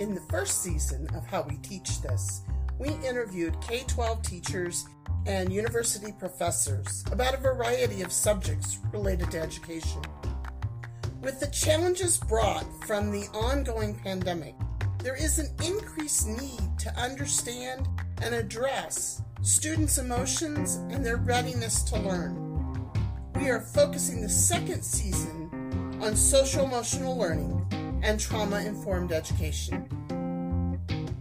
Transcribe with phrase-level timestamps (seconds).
[0.00, 2.40] In the first season of How We Teach This,
[2.78, 4.86] we interviewed K 12 teachers
[5.26, 10.00] and university professors about a variety of subjects related to education.
[11.20, 14.54] With the challenges brought from the ongoing pandemic,
[15.00, 17.86] there is an increased need to understand
[18.22, 22.90] and address students' emotions and their readiness to learn.
[23.34, 27.66] We are focusing the second season on social emotional learning
[28.02, 29.88] and trauma informed education.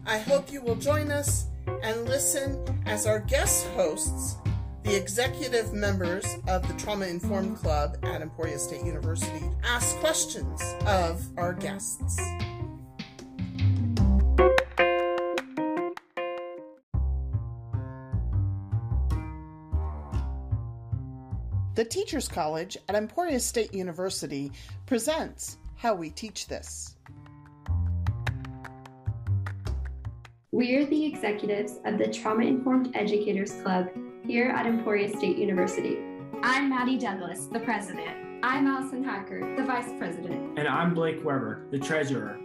[0.05, 1.47] I hope you will join us
[1.83, 4.37] and listen as our guest hosts,
[4.83, 11.25] the executive members of the Trauma Informed Club at Emporia State University, ask questions of
[11.37, 12.19] our guests.
[21.75, 24.51] The Teachers College at Emporia State University
[24.85, 26.97] presents How We Teach This.
[30.51, 33.87] We're the executives of the Trauma Informed Educators Club
[34.27, 35.97] here at Emporia State University.
[36.43, 38.43] I'm Maddie Douglas, the president.
[38.43, 40.59] I'm Allison Hacker, the vice president.
[40.59, 42.37] And I'm Blake Weber, the treasurer.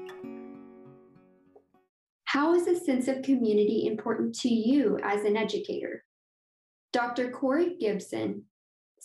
[2.27, 6.05] How is a sense of community important to you as an educator?
[6.93, 7.33] Dr.
[7.33, 8.45] Corey Gibson,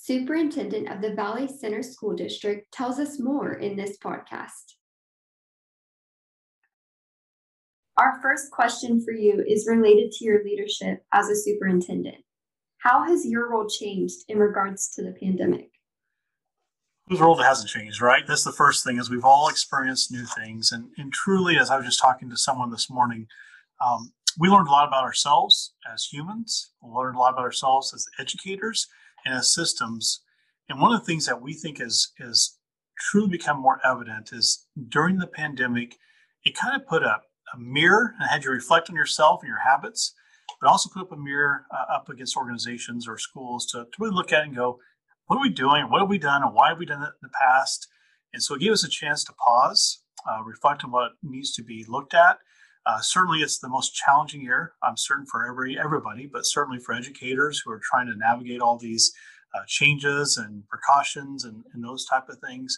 [0.02, 4.76] superintendent of the Valley Center School District, tells us more in this podcast.
[7.98, 12.24] Our first question for you is related to your leadership as a superintendent.
[12.78, 15.70] How has your role changed in regards to the pandemic?
[17.08, 18.26] Whose role hasn't changed, right?
[18.26, 20.72] That's the first thing is we've all experienced new things.
[20.72, 23.28] And, and truly, as I was just talking to someone this morning,
[23.86, 26.72] um, we learned a lot about ourselves as humans.
[26.82, 28.88] We learned a lot about ourselves as educators
[29.26, 30.22] and as systems.
[30.68, 32.58] And one of the things that we think is, is
[33.00, 35.98] truly become more evident is during the pandemic,
[36.44, 37.22] it kind of put a,
[37.54, 40.14] a mirror and had you reflect on yourself and your habits,
[40.62, 44.14] but also put up a mirror uh, up against organizations or schools to, to really
[44.14, 44.80] look at and go,
[45.28, 45.90] what are we doing?
[45.90, 46.44] What have we done?
[46.44, 47.88] And why have we done it in the past?
[48.34, 51.64] And so it gave us a chance to pause, uh, reflect on what needs to
[51.64, 52.38] be looked at.
[52.86, 54.74] Uh, certainly, it's the most challenging year.
[54.82, 58.78] I'm certain for every everybody, but certainly for educators who are trying to navigate all
[58.78, 59.12] these
[59.54, 62.78] uh, changes and precautions and, and, those type of things.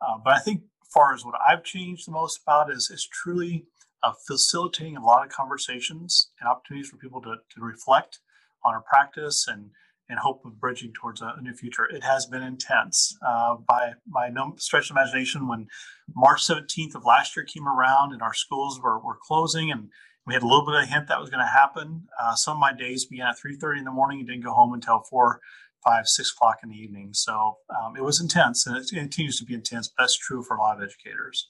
[0.00, 3.66] Uh, but I think, far as what I've changed the most about is is truly
[4.02, 8.18] of facilitating a lot of conversations and opportunities for people to, to reflect
[8.64, 9.70] on our practice and
[10.12, 11.86] and hope of bridging towards a, a new future.
[11.86, 13.16] It has been intense.
[13.26, 15.66] Uh, by my num- stretch of imagination, when
[16.14, 19.88] March 17th of last year came around and our schools were, were closing and
[20.26, 22.06] we had a little bit of a hint that was going to happen.
[22.20, 24.74] Uh, some of my days began at 3.30 in the morning and didn't go home
[24.74, 25.40] until 4,
[25.84, 27.10] 5, 6 o'clock in the evening.
[27.12, 29.90] So um, it was intense and it continues to be intense.
[29.98, 31.48] That's true for a lot of educators.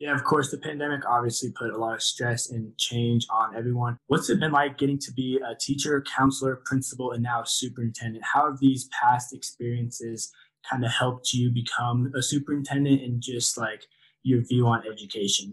[0.00, 3.98] Yeah, of course, the pandemic obviously put a lot of stress and change on everyone.
[4.06, 8.24] What's it been like getting to be a teacher, counselor, principal, and now superintendent?
[8.24, 10.32] How have these past experiences
[10.68, 13.84] kind of helped you become a superintendent and just like
[14.22, 15.52] your view on education?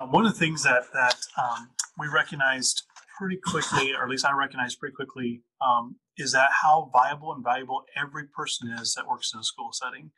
[0.00, 2.84] Uh, one of the things that that um, we recognized
[3.18, 7.44] pretty quickly, or at least I recognized pretty quickly, um, is that how viable and
[7.44, 10.10] valuable every person is that works in a school setting.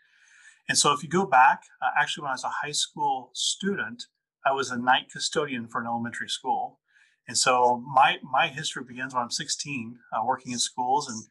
[0.68, 4.04] And so if you go back, uh, actually, when I was a high school student,
[4.46, 6.80] I was a night custodian for an elementary school.
[7.26, 11.22] And so my my history begins when I'm 16, uh, working in schools, and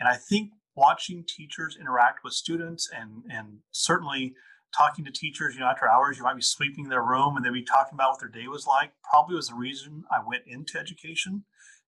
[0.00, 4.34] and I think watching teachers interact with students, and and certainly
[4.76, 7.52] talking to teachers, you know, after hours, you might be sweeping their room, and they'd
[7.52, 8.92] be talking about what their day was like.
[9.08, 11.44] Probably was the reason I went into education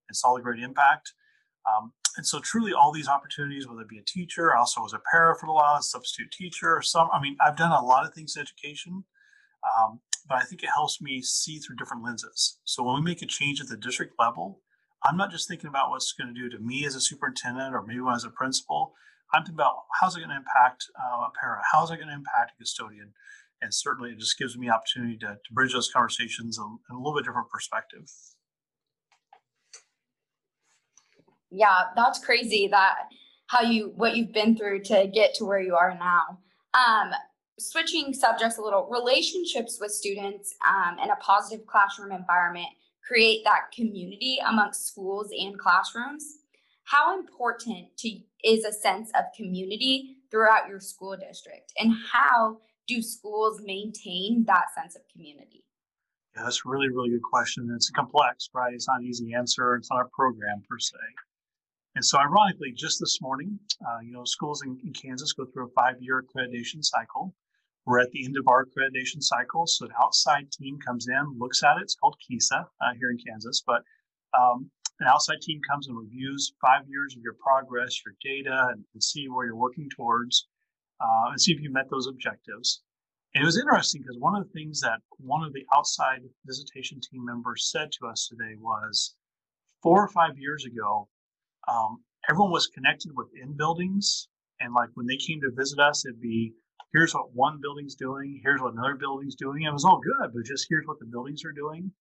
[0.09, 1.13] and saw the great impact.
[1.69, 4.93] Um, and so truly all these opportunities, whether it be a teacher, I also was
[4.93, 7.81] a para for a while, a substitute teacher, or some, I mean, I've done a
[7.81, 9.05] lot of things in education,
[9.63, 12.59] um, but I think it helps me see through different lenses.
[12.65, 14.63] So when we make a change at the district level,
[15.05, 17.85] I'm not just thinking about what's going to do to me as a superintendent or
[17.87, 18.95] maybe as a principal.
[19.33, 21.63] I'm thinking about how's it going to impact uh, a para?
[21.71, 23.13] How's it going to impact a custodian?
[23.63, 26.99] And certainly it just gives me opportunity to, to bridge those conversations in, in a
[26.99, 28.11] little bit different perspective
[31.51, 32.95] yeah, that's crazy that
[33.47, 36.39] how you what you've been through to get to where you are now.
[36.75, 37.13] Um,
[37.59, 42.69] switching subjects a little, relationships with students um, in a positive classroom environment
[43.07, 46.25] create that community amongst schools and classrooms.
[46.85, 53.03] How important to, is a sense of community throughout your school district, and how do
[53.03, 55.65] schools maintain that sense of community?
[56.37, 57.71] Yeah, that's a really, really good question.
[57.75, 58.73] It's complex, right?
[58.73, 59.75] It's not an easy answer.
[59.77, 60.97] It's not a program per se.
[61.99, 65.67] And so, ironically, just this morning, uh, you know, schools in, in, Kansas go through
[65.67, 67.35] a five-year accreditation cycle.
[67.87, 71.65] we're at the end of our accreditation cycle, so an outside team comes in, looks
[71.65, 71.83] at it.
[71.83, 73.83] It's called KESA uh, here in Kansas, but
[74.33, 78.85] um, an outside team comes and reviews five years of your progress, your data, and,
[78.95, 80.47] and see where you're working towards,
[81.01, 82.85] uh, and see if you met those objectives.
[83.35, 87.01] And it was interesting because one of the things that one of the outside visitation
[87.01, 89.17] team members said to us today was
[89.83, 91.09] four or five years ago,
[91.69, 94.29] um, everyone was connected within buildings.
[94.61, 96.53] And like when they came to visit us, it'd be
[96.93, 99.63] here's what one building's doing, here's what another building's doing.
[99.63, 101.93] It was all good, but just here's what the buildings are doing.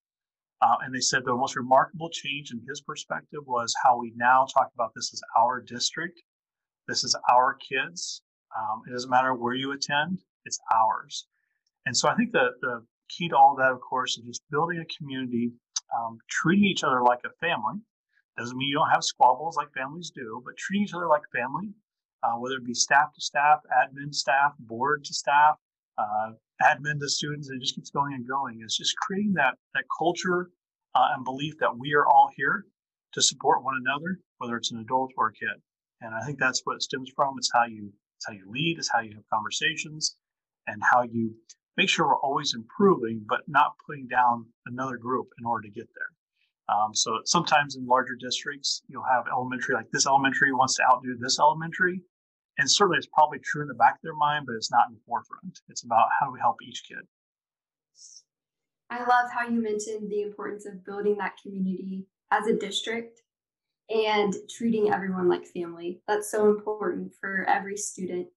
[0.60, 4.44] Uh, and they said the most remarkable change in his perspective was how we now
[4.52, 6.20] talk about this as our district.
[6.88, 8.22] This is our kids.
[8.56, 11.26] Um, it doesn't matter where you attend, it's ours.
[11.86, 14.78] And so I think the, the key to all that, of course, is just building
[14.78, 15.52] a community,
[15.96, 17.80] um, treating each other like a family.
[18.38, 21.74] Doesn't mean you don't have squabbles like families do, but treating each other like family,
[22.22, 25.56] uh, whether it be staff to staff, admin staff, board to staff,
[25.98, 26.30] uh,
[26.62, 28.60] admin to students, and it just keeps going and going.
[28.62, 30.50] It's just creating that that culture
[30.94, 32.64] uh, and belief that we are all here
[33.14, 35.60] to support one another, whether it's an adult or a kid.
[36.00, 37.34] And I think that's what it stems from.
[37.38, 40.16] It's how you it's how you lead, it's how you have conversations,
[40.68, 41.34] and how you
[41.76, 45.88] make sure we're always improving, but not putting down another group in order to get
[45.94, 46.17] there.
[46.68, 51.16] Um, so sometimes in larger districts, you'll have elementary, like this elementary wants to outdo
[51.18, 52.02] this elementary.
[52.58, 54.94] And certainly it's probably true in the back of their mind, but it's not in
[54.94, 55.60] the forefront.
[55.68, 56.98] It's about how do we help each kid.
[58.90, 63.22] I love how you mentioned the importance of building that community as a district
[63.90, 66.00] and treating everyone like family.
[66.08, 68.28] That's so important for every student.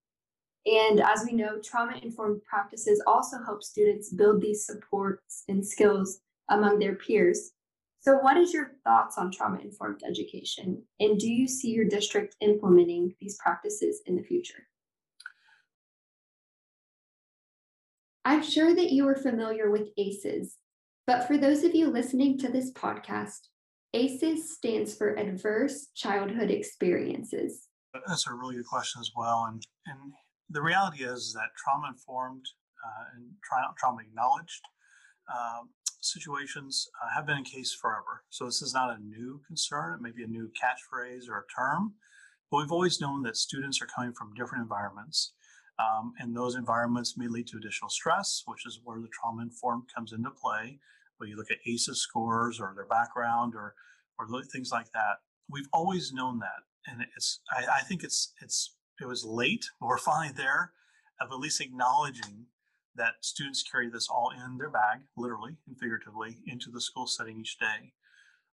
[0.65, 6.19] And as we know, trauma informed practices also help students build these supports and skills
[6.49, 7.51] among their peers
[8.01, 10.83] so, what is your thoughts on trauma informed education?
[10.99, 14.67] And do you see your district implementing these practices in the future?
[18.25, 20.57] I'm sure that you are familiar with ACEs,
[21.05, 23.49] but for those of you listening to this podcast,
[23.93, 27.67] ACEs stands for Adverse Childhood Experiences.
[28.07, 29.45] That's a really good question as well.
[29.47, 30.13] And, and
[30.49, 32.45] the reality is that trauma informed
[32.83, 34.61] uh, and tra- trauma acknowledged
[35.31, 35.69] um,
[36.01, 38.23] situations uh, have been in case forever.
[38.29, 39.93] So this is not a new concern.
[39.93, 41.93] It may be a new catchphrase or a term,
[42.49, 45.33] but we've always known that students are coming from different environments.
[45.79, 49.85] Um, and those environments may lead to additional stress, which is where the trauma informed
[49.95, 50.79] comes into play.
[51.17, 53.75] Where you look at ACEs scores or their background or
[54.17, 55.17] or things like that.
[55.49, 59.85] We've always known that, and it's I, I think it's it's it was late, but
[59.87, 60.73] we're finally there
[61.19, 62.47] of at least acknowledging
[62.95, 67.39] that students carry this all in their bag, literally and figuratively, into the school setting
[67.39, 67.93] each day.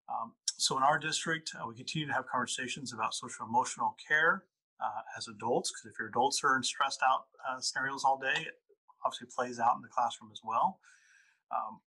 [0.08, 4.44] Um, so in our district, uh, we continue to have conversations about social emotional care
[4.81, 8.40] uh, as adults, because if your adults are in stressed out uh, scenarios all day,
[8.40, 8.55] it
[9.05, 10.81] obviously plays out in the classroom as well.
[11.55, 11.81] Um,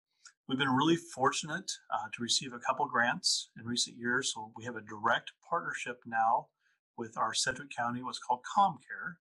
[0.49, 4.33] we've been really fortunate uh, to receive a couple grants in recent years.
[4.35, 6.49] So we have a direct partnership now
[6.97, 9.17] with our Sedgwick County, what's called ComCare,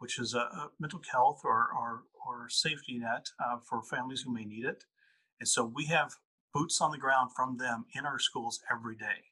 [0.00, 4.32] which is a, a mental health or, or, or safety net uh, for families who
[4.32, 4.84] may need it.
[5.38, 6.16] And so we have
[6.52, 9.30] boots on the ground from them in our schools every day.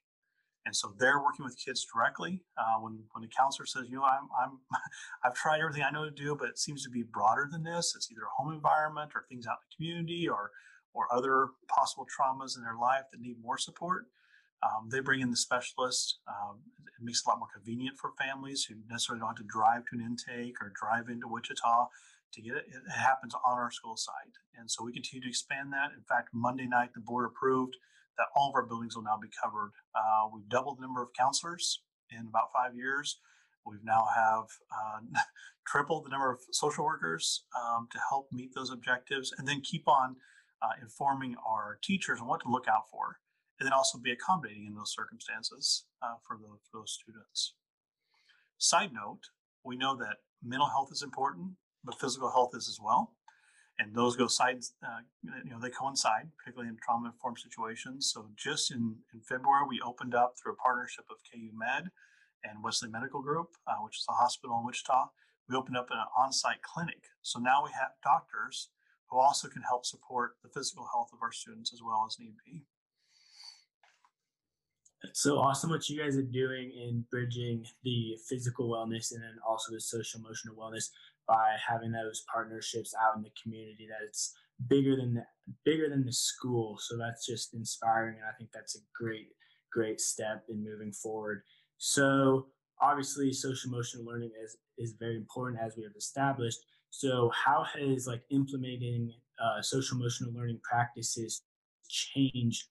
[0.65, 2.43] And so they're working with kids directly.
[2.55, 4.59] Uh, when when the counselor says, you know, I'm I'm
[5.23, 7.93] I've tried everything I know to do, but it seems to be broader than this.
[7.95, 10.51] It's either a home environment or things out in the community or
[10.93, 14.05] or other possible traumas in their life that need more support.
[14.63, 16.19] Um, they bring in the specialists.
[16.27, 19.43] Um, it makes it a lot more convenient for families who necessarily don't have to
[19.43, 21.87] drive to an intake or drive into Wichita
[22.33, 22.65] to get it.
[22.67, 24.35] It happens on our school site.
[24.57, 25.91] And so we continue to expand that.
[25.95, 27.77] In fact, Monday night, the board approved
[28.17, 29.71] that all of our buildings will now be covered.
[29.95, 33.19] Uh, we've doubled the number of counselors in about five years.
[33.65, 35.21] We've now have uh,
[35.67, 39.87] tripled the number of social workers um, to help meet those objectives and then keep
[39.87, 40.17] on
[40.61, 43.19] uh, informing our teachers on what to look out for
[43.59, 47.55] and then also be accommodating in those circumstances uh, for, those, for those students.
[48.57, 49.21] Side note,
[49.63, 51.51] we know that mental health is important,
[51.83, 53.13] but physical health is as well.
[53.79, 58.11] And those go sides, uh, you know, they coincide, particularly in trauma informed situations.
[58.13, 61.89] So just in, in February, we opened up through a partnership of KU Med
[62.43, 65.09] and Wesley Medical Group, uh, which is a hospital in Wichita.
[65.47, 67.03] We opened up an on site clinic.
[67.21, 68.69] So now we have doctors
[69.09, 72.35] who also can help support the physical health of our students as well as need
[72.45, 72.63] be.
[75.03, 79.37] It's so awesome what you guys are doing in bridging the physical wellness and then
[79.47, 80.89] also the social emotional wellness
[81.27, 84.33] by having those partnerships out in the community that it's
[84.67, 85.23] bigger than the,
[85.63, 89.29] bigger than the school so that's just inspiring and i think that's a great
[89.71, 91.43] great step in moving forward
[91.77, 92.47] so
[92.81, 96.59] obviously social emotional learning is is very important as we have established.
[96.89, 99.13] So, how has like implementing
[99.43, 101.43] uh, social emotional learning practices
[101.87, 102.67] changed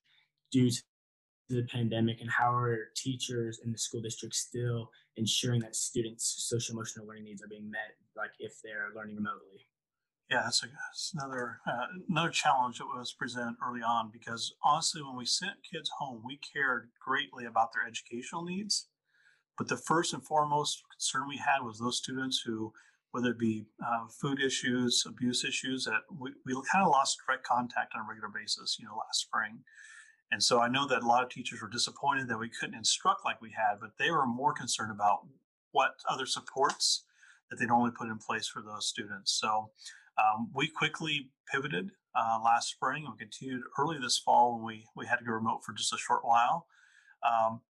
[0.51, 0.81] due to
[1.49, 6.73] the pandemic, and how are teachers in the school district still ensuring that students' social
[6.75, 9.67] emotional learning needs are being met, like if they're learning remotely?
[10.29, 15.01] Yeah, that's, a, that's another uh, another challenge that was presented early on because honestly,
[15.01, 18.87] when we sent kids home, we cared greatly about their educational needs.
[19.57, 22.71] But the first and foremost concern we had was those students who,
[23.11, 27.43] whether it be uh, food issues, abuse issues, that we, we kind of lost direct
[27.43, 29.59] contact on a regular basis, you know, last spring.
[30.31, 33.25] And so I know that a lot of teachers were disappointed that we couldn't instruct
[33.25, 35.25] like we had, but they were more concerned about
[35.71, 37.03] what other supports
[37.49, 39.31] that they'd normally put in place for those students.
[39.39, 39.71] So
[40.17, 44.85] um, we quickly pivoted uh, last spring and we continued early this fall when we,
[44.95, 46.67] we had to go remote for just a short while.
[47.27, 47.61] Um,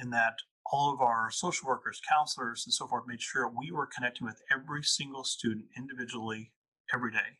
[0.00, 0.36] in that
[0.72, 4.42] all of our social workers, counselors, and so forth made sure we were connecting with
[4.52, 6.52] every single student individually
[6.92, 7.38] every day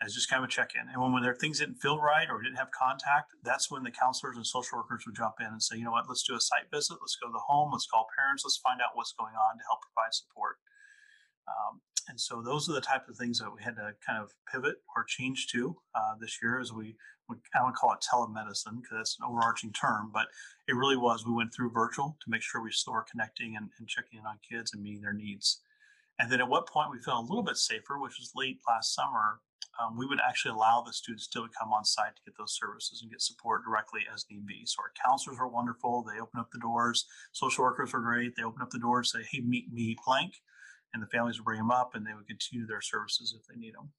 [0.00, 0.86] as just kind of a check-in.
[0.92, 3.90] And when, when their things didn't feel right or didn't have contact, that's when the
[3.90, 6.40] counselors and social workers would jump in and say, you know what, let's do a
[6.40, 9.34] site visit, let's go to the home, let's call parents, let's find out what's going
[9.34, 10.56] on to help provide support.
[11.48, 14.32] Um, and so those are the type of things that we had to kind of
[14.50, 16.96] pivot or change to uh, this year as we,
[17.28, 20.28] we I don't call it telemedicine because that's an overarching term, but
[20.68, 21.26] it really was.
[21.26, 24.26] We went through virtual to make sure we still were connecting and, and checking in
[24.26, 25.60] on kids and meeting their needs.
[26.18, 28.94] And then at what point we felt a little bit safer, which was late last
[28.94, 29.40] summer,
[29.80, 32.56] um, we would actually allow the students still to come on site to get those
[32.58, 34.62] services and get support directly as need be.
[34.66, 36.02] So our counselors were wonderful.
[36.02, 37.06] They opened up the doors.
[37.32, 38.34] Social workers were great.
[38.36, 40.34] They opened up the doors, say, hey, meet me blank
[40.94, 43.58] and the families would bring them up and they would continue their services if they
[43.58, 43.90] need them.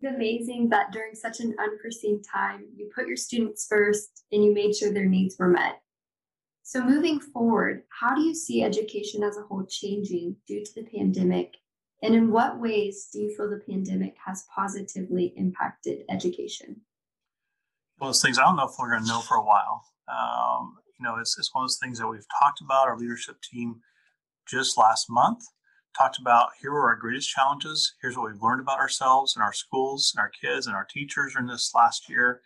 [0.00, 4.52] It's amazing that during such an unforeseen time, you put your students first and you
[4.52, 5.80] made sure their needs were met.
[6.62, 10.82] So, moving forward, how do you see education as a whole changing due to the
[10.82, 11.54] pandemic?
[12.02, 16.82] And in what ways do you feel the pandemic has positively impacted education?
[17.98, 19.82] Well, those things I don't know if we're going to know for a while.
[20.08, 22.86] Um, you know, it's, it's one of those things that we've talked about.
[22.86, 23.80] Our leadership team
[24.46, 25.42] just last month
[25.96, 27.94] talked about here are our greatest challenges.
[28.02, 31.34] Here's what we've learned about ourselves and our schools and our kids and our teachers
[31.38, 32.42] in this last year.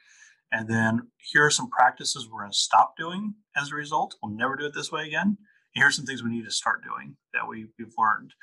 [0.52, 4.16] And then here are some practices we're going to stop doing as a result.
[4.22, 5.26] We'll never do it this way again.
[5.26, 5.36] And
[5.74, 8.34] here are some things we need to start doing that we, we've learned.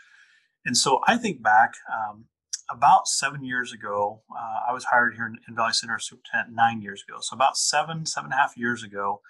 [0.67, 2.25] And so I think back um,
[2.69, 6.81] about seven years ago, uh, I was hired here in, in Valley Center superintendent nine
[6.81, 7.19] years ago.
[7.21, 9.21] So about seven, seven and a half years ago,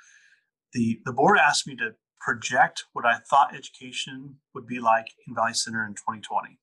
[0.73, 5.35] the, the board asked me to project what I thought education would be like in
[5.35, 6.57] Valley Center in 2020.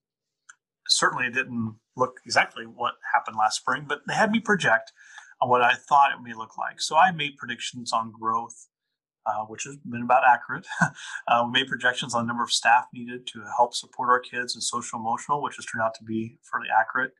[0.89, 4.93] Certainly, it didn't look exactly what happened last spring, but they had me project
[5.41, 6.81] on what I thought it may look like.
[6.81, 8.67] So I made predictions on growth,
[9.27, 10.67] uh, which has been about accurate.
[11.29, 14.55] uh, we made projections on the number of staff needed to help support our kids
[14.55, 17.13] in social emotional, which has turned out to be fairly accurate.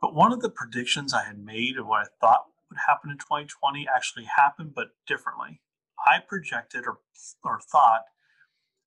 [0.00, 3.18] But one of the predictions I had made of what I thought would happen in
[3.18, 5.60] 2020 actually happened, but differently.
[6.06, 6.98] I projected or,
[7.44, 8.02] or thought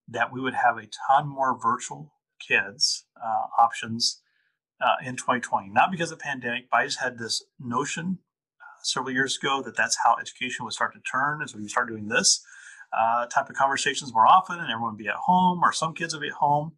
[0.08, 4.22] that we would have a ton more virtual kids uh, options
[4.82, 5.70] uh, in 2020.
[5.70, 8.20] Not because of pandemic, but I just had this notion
[8.84, 12.08] several years ago that that's how education would start to turn as we start doing
[12.08, 12.44] this
[12.98, 16.22] uh, type of conversations more often, and everyone be at home, or some kids would
[16.22, 16.74] be at home.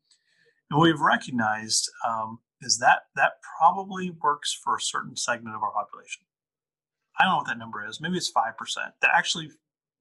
[0.70, 5.64] And what we've recognized um, is that that probably works for a certain segment of
[5.64, 6.24] our population.
[7.20, 8.02] I don't know what that number is.
[8.02, 9.52] Maybe it's five percent that actually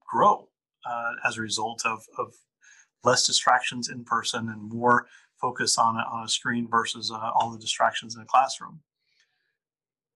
[0.07, 0.49] grow
[0.89, 2.35] uh, as a result of, of
[3.03, 5.07] less distractions in person and more
[5.41, 8.81] focus on a, on a screen versus uh, all the distractions in a classroom.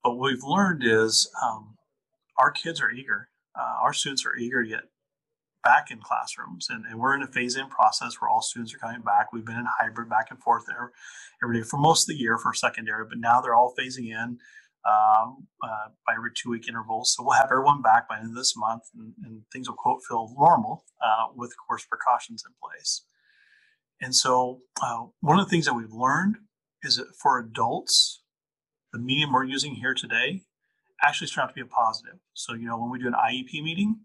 [0.03, 1.77] But what we've learned is um,
[2.39, 3.29] our kids are eager,
[3.59, 4.85] uh, our students are eager to get
[5.65, 6.69] back in classrooms.
[6.71, 9.33] And, and we're in a phase in process where all students are coming back.
[9.33, 10.93] We've been in hybrid back and forth there
[11.43, 14.39] every day for most of the year for secondary, but now they're all phasing in
[14.89, 17.15] um, uh, by every two week intervals.
[17.15, 19.77] So we'll have everyone back by the end of this month and, and things will
[19.77, 23.05] quote feel normal uh, with course precautions in place.
[24.01, 26.37] And so uh, one of the things that we've learned
[26.83, 28.23] is that for adults,
[28.93, 30.45] the medium we're using here today
[31.03, 32.19] actually turned out to be a positive.
[32.35, 34.01] So, you know, when we do an IEP meeting,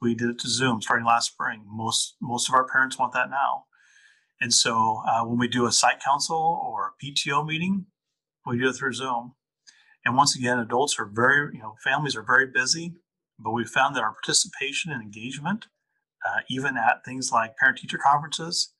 [0.00, 1.64] we did it to Zoom starting last spring.
[1.66, 3.64] Most most of our parents want that now.
[4.40, 7.86] And so uh, when we do a site council or a PTO meeting,
[8.44, 9.34] we do it through Zoom.
[10.04, 12.94] And once again, adults are very, you know, families are very busy,
[13.38, 15.66] but we found that our participation and engagement,
[16.26, 18.74] uh, even at things like parent teacher conferences,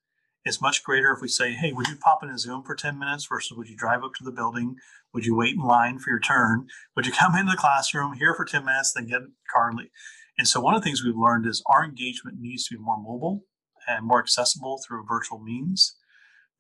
[0.45, 2.99] is much greater if we say, hey, would you pop in a Zoom for 10
[2.99, 4.77] minutes versus would you drive up to the building?
[5.15, 6.67] Would you wait in line for your turn?
[6.97, 9.79] Would you come into the classroom here for 10 minutes, then get a car and
[9.79, 9.91] leave?
[10.39, 12.97] And so one of the things we've learned is our engagement needs to be more
[12.97, 13.45] mobile
[13.87, 15.97] and more accessible through virtual means.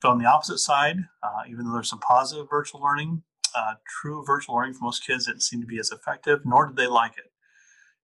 [0.00, 3.22] But on the opposite side, uh, even though there's some positive virtual learning,
[3.54, 6.76] uh, true virtual learning for most kids didn't seem to be as effective, nor did
[6.76, 7.32] they like it.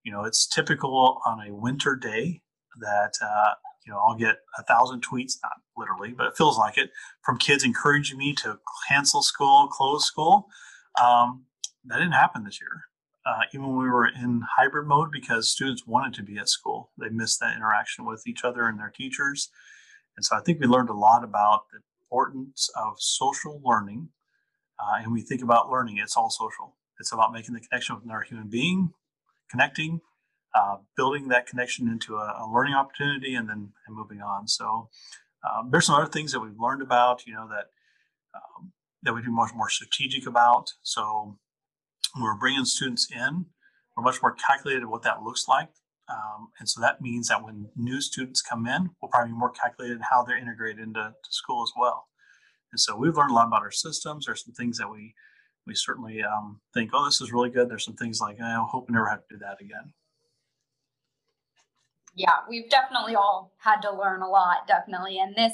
[0.05, 2.43] You know, it's typical on a winter day
[2.81, 3.55] that uh,
[3.89, 6.91] you know I'll get a thousand tweets, not literally, but it feels like it,
[7.25, 10.49] from kids encouraging me to cancel school, close school.
[11.03, 11.47] Um,
[11.87, 12.83] that didn't happen this year.
[13.25, 16.91] Uh, even when we were in hybrid mode, because students wanted to be at school,
[16.99, 19.49] they missed that interaction with each other and their teachers.
[20.17, 24.09] And so I think we learned a lot about the importance of social learning.
[24.79, 26.77] Uh, and we think about learning, it's all social.
[27.01, 28.93] It's about making the connection with another human being,
[29.51, 30.01] connecting,
[30.55, 34.49] uh, building that connection into a, a, learning opportunity, and then and moving on.
[34.49, 34.89] So
[35.45, 37.67] um, there's some other things that we've learned about, you know, that
[38.35, 40.73] um, that we do much more strategic about.
[40.83, 41.37] So
[42.15, 43.47] when we're bringing students in,
[43.97, 45.69] we're much more calculated what that looks like.
[46.09, 49.51] Um, and so that means that when new students come in, we'll probably be more
[49.51, 52.07] calculated how they're integrated into school as well.
[52.73, 54.25] And so we've learned a lot about our systems.
[54.25, 55.15] There's some things that we
[55.67, 57.69] we certainly um, think, oh, this is really good.
[57.69, 59.93] There's some things like, I hope we never have to do that again.
[62.19, 65.19] Yeah, we've definitely all had to learn a lot, definitely.
[65.21, 65.53] And this,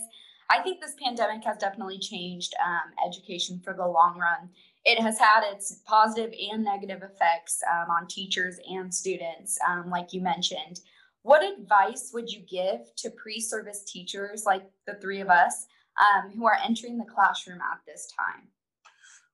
[0.50, 4.50] I think this pandemic has definitely changed um, education for the long run
[4.84, 10.12] it has had its positive and negative effects um, on teachers and students, um, like
[10.12, 10.80] you mentioned.
[11.22, 15.66] What advice would you give to pre service teachers like the three of us
[15.98, 18.48] um, who are entering the classroom at this time?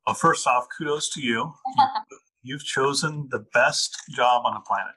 [0.06, 1.52] Well, first off, kudos to you.
[2.42, 4.94] You've chosen the best job on the planet.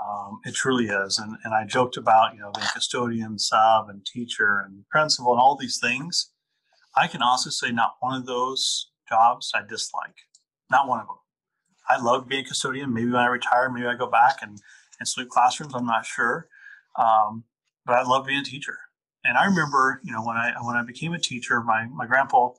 [0.00, 1.18] Um, it truly is.
[1.18, 5.40] And, and I joked about, you know, being custodian, sub, and teacher, and principal, and
[5.40, 6.30] all these things.
[6.96, 10.14] I can also say not one of those jobs I dislike.
[10.70, 11.16] Not one of them.
[11.88, 12.92] I love being a custodian.
[12.92, 14.58] Maybe when I retire, maybe I go back and,
[14.98, 15.74] and sweep classrooms.
[15.74, 16.48] I'm not sure.
[16.96, 17.44] Um,
[17.86, 18.76] but I love being a teacher.
[19.24, 22.50] And I remember, you know, when I when I became a teacher, my my grandpa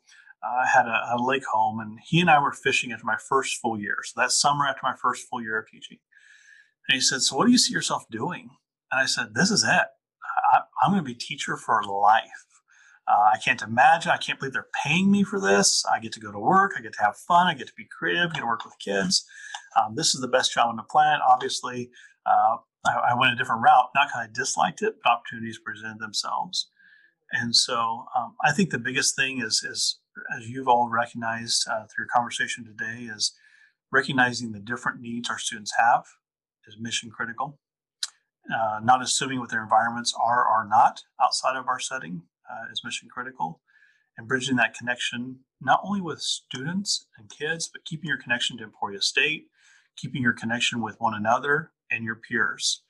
[0.44, 3.60] uh, had a, a, lake home, and he and I were fishing after my first
[3.62, 3.98] full year.
[4.04, 5.98] So that summer after my first full year of teaching,
[6.90, 8.50] and he said, "So what do you see yourself doing?"
[8.92, 9.88] And I said, "This is it.
[10.54, 12.46] I, I'm going to be teacher for life."
[13.08, 14.12] Uh, I can't imagine.
[14.12, 15.84] I can't believe they're paying me for this.
[15.92, 16.74] I get to go to work.
[16.78, 17.48] I get to have fun.
[17.48, 18.34] I get to be creative.
[18.34, 19.26] Get to work with kids.
[19.80, 21.22] Um, this is the best job on the planet.
[21.28, 21.90] Obviously,
[22.26, 26.00] uh, I, I, went a different route, not because I disliked it, but opportunities presented
[26.00, 26.70] themselves.
[27.32, 30.00] And so, um, I think the biggest thing is, is
[30.38, 33.34] as you've all recognized uh, through your conversation today, is
[33.92, 36.04] recognizing the different needs our students have
[36.70, 37.60] is mission critical.
[38.54, 42.82] Uh, not assuming what their environments are or not outside of our setting, uh, is
[42.84, 43.62] mission critical.
[44.18, 48.64] And bridging that connection, not only with students and kids, but keeping your connection to
[48.64, 49.46] Emporia State,
[49.98, 52.84] keeping your connection with one another and your peers.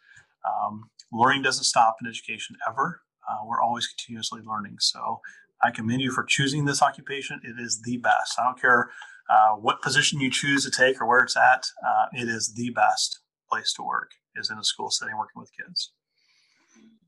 [0.47, 3.01] Um, learning doesn't stop in education ever.
[3.29, 4.77] Uh, we're always continuously learning.
[4.79, 5.19] So
[5.63, 7.41] I commend you for choosing this occupation.
[7.43, 8.39] It is the best.
[8.39, 8.89] I don't care
[9.29, 11.65] uh, what position you choose to take or where it's at.
[11.85, 13.18] Uh, it is the best
[13.51, 15.91] place to work is in a school setting working with kids.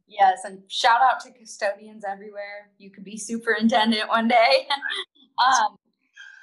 [0.08, 2.71] Yes, and shout out to custodians everywhere.
[2.77, 4.67] You could be superintendent one day.
[5.39, 5.77] um,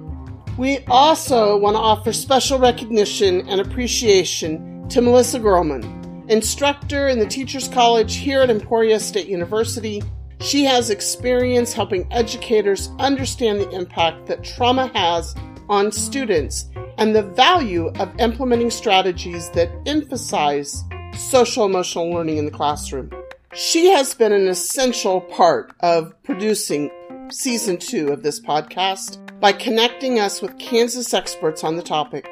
[0.58, 5.98] We also want to offer special recognition and appreciation to Melissa Groman,
[6.29, 10.01] instructor in the Teachers College here at Emporia State University.
[10.39, 15.35] She has experience helping educators understand the impact that trauma has
[15.67, 20.83] on students and the value of implementing strategies that emphasize
[21.17, 23.11] social emotional learning in the classroom.
[23.53, 26.91] She has been an essential part of producing
[27.31, 32.29] season two of this podcast by connecting us with Kansas experts on the topic.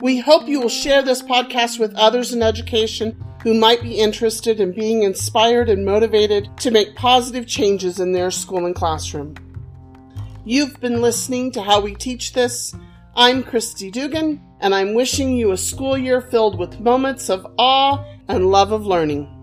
[0.00, 4.60] We hope you will share this podcast with others in education who might be interested
[4.60, 9.34] in being inspired and motivated to make positive changes in their school and classroom.
[10.44, 12.74] You've been listening to How We Teach This.
[13.14, 18.04] I'm Christy Dugan, and I'm wishing you a school year filled with moments of awe
[18.28, 19.35] and love of learning.